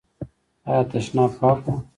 ایا 0.69 0.81
تشناب 0.91 1.31
پاک 1.39 1.61
و؟ 1.69 1.73